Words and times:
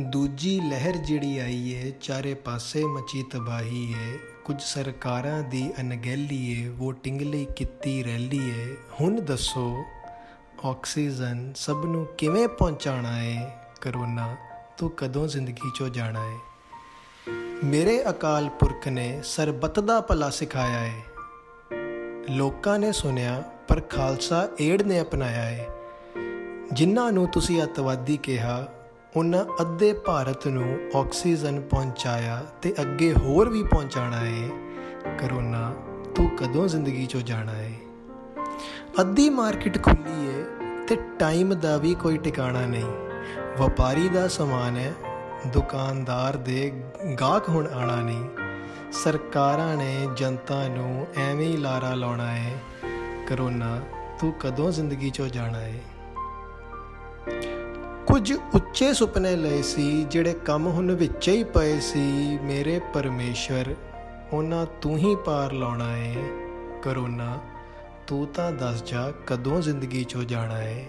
ਦੂਜੀ 0.00 0.60
ਲਹਿਰ 0.60 0.96
ਜਿਹੜੀ 0.96 1.38
ਆਈ 1.38 1.70
ਏ, 1.70 1.92
ਚਾਰੇ 2.00 2.34
ਪਾਸੇ 2.34 2.84
ਮਚੀ 2.84 3.22
ਤਬਾਹੀ 3.22 3.92
ਏ। 3.92 4.18
ਕੁਝ 4.44 4.62
ਸਰਕਾਰਾਂ 4.62 5.42
ਦੀ 5.42 5.72
ਅਣਗਹਿਲੀ 5.80 6.62
ਏ 6.62 6.68
VOTING 6.68 7.18
ਲਈ 7.18 7.46
ਕੀਤੀ 7.56 8.04
ਰੈਲੀ 8.04 8.50
ਏ। 8.50 8.76
ਹੁਣ 9.00 9.20
ਦੱਸੋ, 9.20 9.84
ਆਕਸੀਜਨ 10.64 11.52
ਸਭ 11.56 11.84
ਨੂੰ 11.84 12.06
ਕਿਵੇਂ 12.06 12.48
ਪਹੁੰਚਾਣਾ 12.48 13.22
ਏ? 13.22 13.36
ਕਰੋਨਾ 13.80 14.36
ਤੂੰ 14.78 14.90
ਕਦੋਂ 14.90 15.28
ਜ਼ਿੰਦਗੀ 15.28 15.70
ਚੋਂ 15.74 15.88
ਜਾਣਾ 15.88 16.24
ਏ? 16.24 16.36
ਮੇਰੇ 17.64 18.10
ਅਕਾਲ 18.10 18.48
ਪੁਰਖ 18.48 18.88
ਨੇ 18.88 19.20
ਸਰਬੱਤ 19.24 19.80
ਦਾ 19.80 20.00
ਭਲਾ 20.00 20.30
ਸਿਖਾਇਆ 20.30 20.84
ਏ। 20.84 21.00
ਲੋਕਾਂ 22.30 22.78
ਨੇ 22.78 22.92
ਸੁਨਿਆ 22.92 23.42
ਪਰ 23.68 23.80
ਖਾਲਸਾ 23.80 24.48
ਏੜ 24.60 24.82
ਨੇ 24.82 25.00
ਅਪਣਾਇਆ 25.00 25.50
ਏ। 25.50 25.66
ਜਿਨ੍ਹਾਂ 26.72 27.12
ਨੂੰ 27.12 27.28
ਤੁਸੀਂ 27.28 27.62
ਅਤਵਾਦੀ 27.62 28.16
ਕਿਹਾ 28.16 28.68
ਉਹਨਾਂ 29.16 29.44
ਅੱਧੇ 29.60 29.92
ਭਾਰਤ 29.92 30.46
ਨੂੰ 30.48 30.66
ਆਕਸੀਜਨ 30.96 31.60
ਪਹੁੰਚਾਇਆ 31.60 32.36
ਤੇ 32.62 32.72
ਅੱਗੇ 32.80 33.12
ਹੋਰ 33.14 33.48
ਵੀ 33.48 33.62
ਪਹੁੰਚਾਣਾ 33.62 34.16
ਹੈ 34.16 34.48
ਕਰੋਨਾ, 35.18 35.72
ਤੂੰ 36.14 36.28
ਕਦੋਂ 36.36 36.66
ਜ਼ਿੰਦਗੀ 36.68 37.06
ਚੋਂ 37.06 37.20
ਜਾਣਾ 37.20 37.52
ਹੈ 37.52 37.72
ਅੱਧੀ 39.00 39.28
ਮਾਰਕੀਟ 39.30 39.82
ਖੁੱਲੀ 39.82 40.28
ਹੈ 40.28 40.86
ਤੇ 40.88 40.96
ਟਾਈਮ 41.18 41.54
ਦਾ 41.54 41.76
ਵੀ 41.76 41.94
ਕੋਈ 41.94 42.18
ਟਿਕਾਣਾ 42.18 42.64
ਨਹੀਂ। 42.66 42.84
ਵਪਾਰੀ 43.58 44.08
ਦਾ 44.08 44.26
ਸਮਾਨ 44.28 44.76
ਹੈ, 44.76 44.92
ਦੁਕਾਨਦਾਰ 45.46 46.36
ਦੇ 46.36 46.70
ਗਾਹਕ 47.20 47.48
ਹੁਣ 47.48 47.66
ਆਣਾ 47.66 48.00
ਨਹੀਂ। 48.00 48.24
ਸਰਕਾਰਾਂ 48.92 49.76
ਨੇ 49.76 50.08
ਜਨਤਾ 50.16 50.66
ਨੂੰ 50.68 51.06
ਐਵੇਂ 51.20 51.46
ਹੀ 51.46 51.56
ਲਾਰਾ 51.56 51.94
ਲਾਉਣਾ 51.94 52.30
ਹੈ 52.30 52.58
ਕਰੋਨਾ, 53.28 53.78
ਤੂੰ 54.20 54.32
ਕਦੋਂ 54.40 54.70
ਜ਼ਿੰਦਗੀ 54.70 55.10
ਚੋਂ 55.10 55.28
ਜਾਣਾ 55.28 55.58
ਹੈ 55.58 55.80
ਕੁਝ 58.12 58.32
ਉੱਚੇ 58.54 58.92
ਸੁਪਨੇ 58.92 59.36
ਲਏ 59.36 59.62
ਸੀ, 59.62 60.04
ਜਿਹੜੇ 60.04 60.32
ਕੰਮ 60.32 60.66
ਹੁਣ 60.66 60.92
ਵਿੱਚ 60.92 61.28
ਹੀ 61.28 61.44
ਪਏ 61.44 61.80
ਸੀ। 61.80 62.38
ਮੇਰੇ 62.42 62.80
ਪਰਮੇਸ਼ਵਰ, 62.94 63.74
ਉਹਨਾਂ 64.32 64.66
ਤੂੰ 64.82 64.96
ਹੀ 64.96 65.16
ਪਾਰ 65.16 65.52
ਲਾਉਣਾ 65.52 65.96
ਏ। 65.96 66.14
ਕਰੋਨਾ, 66.82 67.38
ਤੂੰ 68.06 68.26
ਤਾਂ 68.26 68.52
ਦੱਸ 68.52 68.82
ਜਾ 68.82 69.12
ਕਦੋਂ 69.26 69.60
ਜ਼ਿੰਦਗੀ 69.60 70.04
ਚੋਂ 70.04 70.24
ਜਾਣਾ 70.24 70.62
ਏ। 70.62 70.84